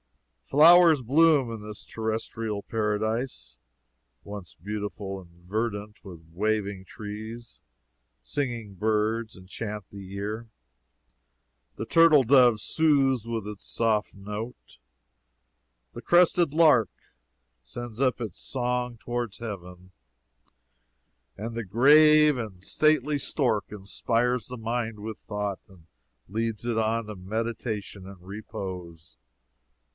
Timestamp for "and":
5.21-5.29, 21.37-21.55, 22.37-22.61, 25.69-25.85, 28.05-28.19